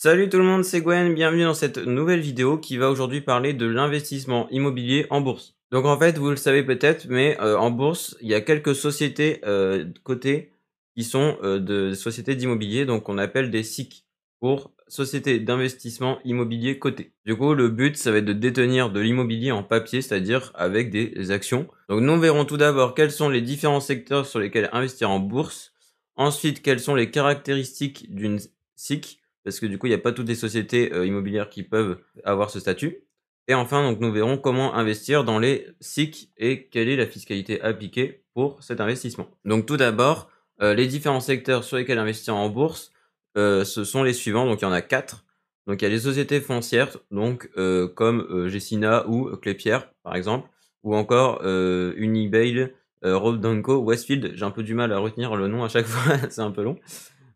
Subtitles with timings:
[0.00, 3.52] Salut tout le monde, c'est Gwen, bienvenue dans cette nouvelle vidéo qui va aujourd'hui parler
[3.52, 5.56] de l'investissement immobilier en bourse.
[5.72, 8.76] Donc en fait, vous le savez peut-être, mais euh, en bourse, il y a quelques
[8.76, 10.52] sociétés euh, cotées
[10.94, 14.04] qui sont euh, de sociétés d'immobilier, donc on appelle des SIC
[14.38, 17.10] pour Société d'investissement immobilier cotées.
[17.26, 20.90] Du coup, le but, ça va être de détenir de l'immobilier en papier, c'est-à-dire avec
[20.90, 21.66] des actions.
[21.88, 25.72] Donc nous verrons tout d'abord quels sont les différents secteurs sur lesquels investir en bourse.
[26.14, 28.38] Ensuite, quelles sont les caractéristiques d'une
[28.76, 31.62] SIC parce que du coup, il n'y a pas toutes les sociétés euh, immobilières qui
[31.62, 33.04] peuvent avoir ce statut.
[33.46, 37.60] Et enfin, donc, nous verrons comment investir dans les SIC et quelle est la fiscalité
[37.62, 39.28] appliquée pour cet investissement.
[39.44, 40.28] Donc tout d'abord,
[40.60, 42.92] euh, les différents secteurs sur lesquels investir en bourse,
[43.36, 44.44] euh, ce sont les suivants.
[44.44, 45.24] Donc il y en a quatre.
[45.66, 47.50] Donc il y a les sociétés foncières, donc
[47.94, 50.48] comme Gessina ou Clépierre par exemple,
[50.82, 54.32] ou encore Unibail, Robdanco, Westfield.
[54.34, 56.62] J'ai un peu du mal à retenir le nom à chaque fois, c'est un peu
[56.62, 56.78] long.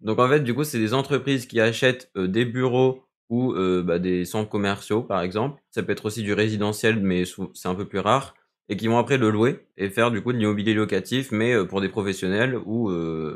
[0.00, 3.82] Donc en fait, du coup, c'est des entreprises qui achètent euh, des bureaux ou euh,
[3.82, 5.60] bah, des centres commerciaux, par exemple.
[5.70, 8.34] Ça peut être aussi du résidentiel, mais c'est un peu plus rare.
[8.68, 11.64] Et qui vont après le louer et faire du coup de l'immobilier locatif, mais euh,
[11.64, 12.90] pour des professionnels ou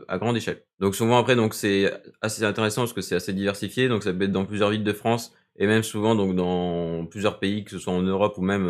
[0.09, 0.63] à grande échelle.
[0.79, 3.89] Donc souvent après, donc c'est assez intéressant parce que c'est assez diversifié.
[3.89, 7.39] Donc ça peut être dans plusieurs villes de France et même souvent donc dans plusieurs
[7.41, 8.65] pays, que ce soit en Europe ou même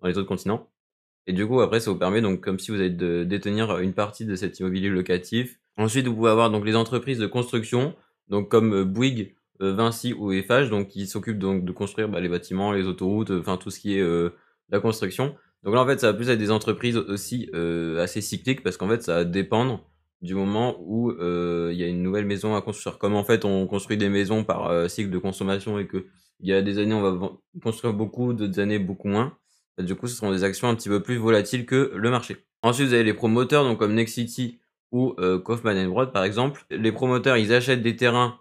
[0.00, 0.68] dans les autres continents.
[1.28, 2.90] Et du coup après, ça vous permet donc comme si vous allez
[3.24, 7.26] détenir une partie de cet immobilier locatif Ensuite, vous pouvez avoir donc les entreprises de
[7.26, 7.94] construction,
[8.28, 12.20] donc comme euh, Bouygues, euh, Vinci ou Eiffage, donc qui s'occupent donc de construire bah,
[12.20, 14.30] les bâtiments, les autoroutes, enfin tout ce qui est euh,
[14.70, 15.36] la construction.
[15.62, 17.50] Donc là, en fait, ça va plus être des entreprises aussi
[17.98, 19.84] assez cycliques parce qu'en fait, ça va dépendre
[20.22, 22.98] du moment où il y a une nouvelle maison à construire.
[22.98, 26.06] Comme en fait, on construit des maisons par cycle de consommation et que
[26.38, 29.36] il y a des années, on va construire beaucoup, d'autres années, beaucoup moins.
[29.76, 32.36] Bah, du coup, ce seront des actions un petit peu plus volatiles que le marché.
[32.62, 34.60] Ensuite, vous avez les promoteurs, donc comme Nexity,
[34.92, 38.38] ou euh, Kaufman Broad par exemple, les promoteurs ils achètent des terrains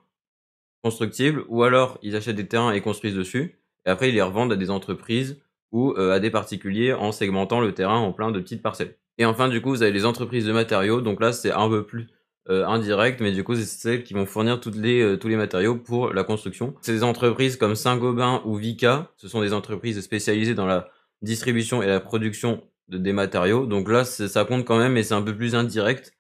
[0.83, 4.53] constructibles ou alors ils achètent des terrains et construisent dessus et après ils les revendent
[4.53, 8.39] à des entreprises ou euh, à des particuliers en segmentant le terrain en plein de
[8.39, 8.95] petites parcelles.
[9.17, 11.85] Et enfin du coup vous avez les entreprises de matériaux donc là c'est un peu
[11.85, 12.07] plus
[12.49, 15.35] euh, indirect mais du coup c'est celles qui vont fournir toutes les, euh, tous les
[15.35, 16.75] matériaux pour la construction.
[16.85, 20.89] Des entreprises comme Saint-Gobain ou Vica, ce sont des entreprises spécialisées dans la
[21.21, 25.15] distribution et la production de, des matériaux donc là ça compte quand même mais c'est
[25.15, 26.16] un peu plus indirect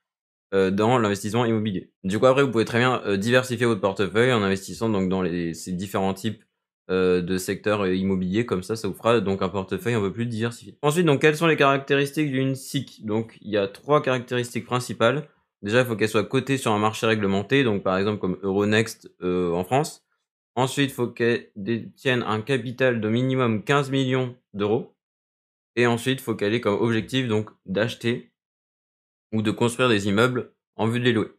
[0.53, 1.91] dans l'investissement immobilier.
[2.03, 5.21] Du coup, après, vous pouvez très bien euh, diversifier votre portefeuille en investissant donc dans
[5.21, 6.43] les, ces différents types
[6.89, 8.45] euh, de secteurs immobiliers.
[8.45, 10.77] Comme ça, ça vous fera donc un portefeuille un peu plus diversifié.
[10.81, 13.05] Ensuite, donc, quelles sont les caractéristiques d'une SIC?
[13.05, 15.27] Donc, il y a trois caractéristiques principales.
[15.61, 19.11] Déjà, il faut qu'elle soit cotée sur un marché réglementé, donc par exemple comme Euronext
[19.21, 20.07] en France.
[20.57, 24.95] Ensuite, il faut qu'elle détienne un capital de minimum 15 millions d'euros.
[25.75, 27.27] Et ensuite, il faut qu'elle ait comme objectif
[27.67, 28.31] d'acheter
[29.31, 31.29] ou de construire des immeubles en vue de les louer.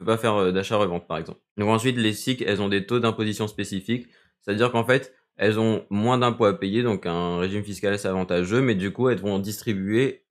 [0.00, 1.40] On peut pas faire euh, d'achat-revente par exemple.
[1.56, 4.08] Donc ensuite, les SIC, elles ont des taux d'imposition spécifiques,
[4.40, 8.60] c'est-à-dire qu'en fait, elles ont moins d'impôts à payer, donc un régime fiscal assez avantageux,
[8.60, 10.24] mais du coup, elles vont distribuer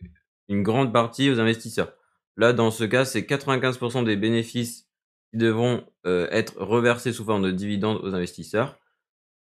[0.48, 1.94] une grande partie aux investisseurs.
[2.38, 4.88] Là, dans ce cas, c'est 95% des bénéfices
[5.32, 8.78] qui devront euh, être reversés sous forme de dividendes aux investisseurs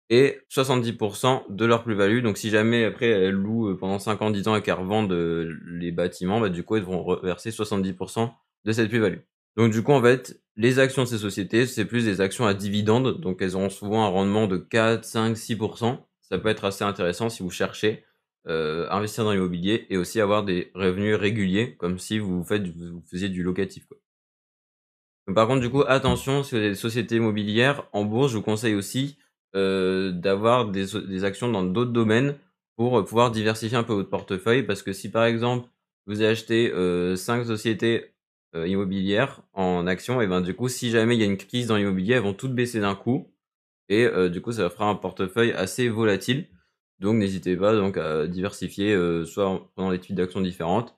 [0.09, 2.21] et 70% de leur plus-value.
[2.21, 5.11] Donc si jamais après elles louent euh, pendant 5 ans, 10 ans et qu'elles revendent
[5.11, 8.31] euh, les bâtiments, bah, du coup elles vont reverser 70%
[8.65, 9.19] de cette plus-value.
[9.57, 12.53] Donc du coup en fait, les actions de ces sociétés, c'est plus des actions à
[12.53, 15.97] dividendes, donc elles auront souvent un rendement de 4, 5, 6%.
[16.21, 18.03] Ça peut être assez intéressant si vous cherchez
[18.47, 23.03] euh, investir dans l'immobilier et aussi avoir des revenus réguliers, comme si vous, faites, vous
[23.09, 23.87] faisiez du locatif.
[23.87, 23.97] Quoi.
[25.33, 28.43] par contre, du coup, attention, si vous avez des sociétés immobilières en bourse, je vous
[28.43, 29.17] conseille aussi
[29.55, 32.35] euh, d'avoir des, actions dans d'autres domaines
[32.75, 34.63] pour euh, pouvoir diversifier un peu votre portefeuille.
[34.63, 35.69] Parce que si par exemple
[36.07, 38.13] vous acheté euh, 5 sociétés
[38.55, 41.67] euh, immobilières en actions, et ben du coup si jamais il y a une crise
[41.67, 43.31] dans l'immobilier, elles vont toutes baisser d'un coup.
[43.89, 46.47] Et du coup ça fera un portefeuille assez volatile.
[46.99, 50.95] Donc n'hésitez pas donc à diversifier soit pendant des types d'actions différentes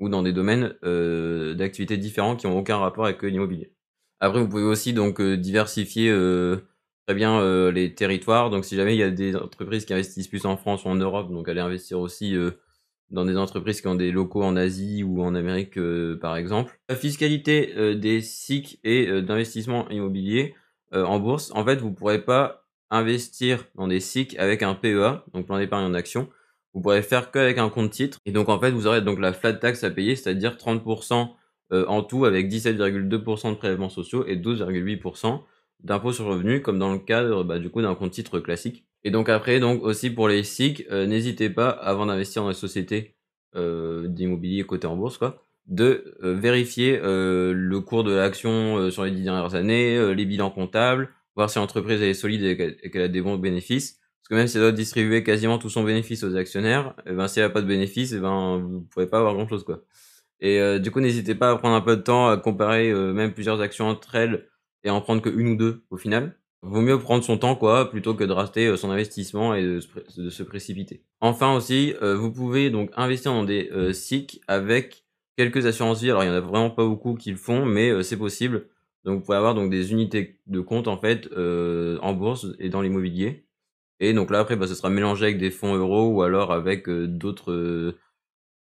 [0.00, 0.74] ou dans des domaines
[1.54, 3.74] d'activités différents qui n'ont aucun rapport avec l'immobilier.
[4.20, 6.10] Après vous pouvez aussi donc diversifier
[7.10, 8.50] très bien euh, les territoires.
[8.50, 10.94] Donc si jamais il y a des entreprises qui investissent plus en France ou en
[10.94, 12.52] Europe, donc aller investir aussi euh,
[13.10, 16.78] dans des entreprises qui ont des locaux en Asie ou en Amérique euh, par exemple.
[16.88, 20.54] La fiscalité des SIC et d'investissement immobilier
[20.92, 25.24] en bourse, en fait vous ne pourrez pas investir dans des SIC avec un PEA,
[25.34, 26.28] donc plan d'épargne en action.
[26.74, 28.18] Vous pourrez faire qu'avec un compte titre.
[28.24, 31.30] Et donc en fait vous aurez donc la flat tax à payer, c'est-à-dire 30%
[31.72, 35.40] en tout avec 17,2% de prélèvements sociaux et 12,8%
[35.84, 38.84] d'impôt sur le revenu, comme dans le cadre bah, du coup d'un compte titre classique.
[39.04, 42.54] Et donc après, donc aussi pour les SIC, euh, n'hésitez pas, avant d'investir dans les
[42.54, 43.16] sociétés
[43.56, 49.10] euh, d'immobilier côté en bourse, quoi, de euh, vérifier le cours de l'action sur les
[49.10, 53.22] dix dernières années, les bilans comptables, voir si l'entreprise est solide et qu'elle a des
[53.22, 53.98] bons bénéfices.
[54.22, 57.14] Parce que même si elle doit distribuer quasiment tout son bénéfice aux actionnaires, et eh
[57.14, 59.34] ben, si elle n'a pas de bénéfice, et eh ben, vous ne pouvez pas avoir
[59.34, 59.64] grand-chose.
[59.64, 59.82] quoi.
[60.40, 63.12] Et euh, du coup, n'hésitez pas à prendre un peu de temps à comparer euh,
[63.12, 64.48] même plusieurs actions entre elles
[64.84, 66.36] et en prendre qu'une ou deux au final.
[66.62, 69.80] Vaut mieux prendre son temps quoi, plutôt que de rater euh, son investissement et de
[69.80, 71.02] se, précipiter.
[71.20, 75.04] Enfin aussi, vous pouvez donc investir dans des SIC avec
[75.36, 76.10] quelques assurances vie.
[76.10, 78.68] Alors il y en a vraiment pas beaucoup qui le font, mais c'est possible.
[79.04, 82.82] Donc vous pouvez avoir donc des unités de compte en fait en bourse et dans
[82.82, 83.46] l'immobilier.
[84.00, 86.88] Et donc là après, bah, ce sera mélangé avec des fonds euros ou alors avec
[86.88, 87.94] d'autres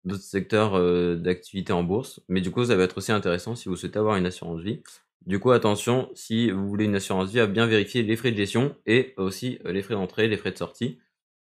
[0.03, 2.21] d'autres secteurs d'activité en bourse.
[2.27, 4.81] Mais du coup, ça va être aussi intéressant si vous souhaitez avoir une assurance vie.
[5.25, 8.37] Du coup, attention, si vous voulez une assurance vie, à bien vérifier les frais de
[8.37, 10.99] gestion et aussi les frais d'entrée, les frais de sortie.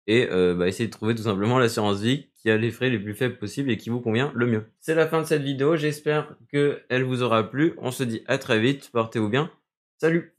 [0.06, 3.14] Et bah, essayer de trouver tout simplement l'assurance vie qui a les frais les plus
[3.14, 4.64] faibles possibles et qui vous convient le mieux.
[4.80, 7.74] C'est la fin de cette vidéo, j'espère qu'elle vous aura plu.
[7.78, 9.50] On se dit à très vite, portez-vous bien.
[9.98, 10.32] Salut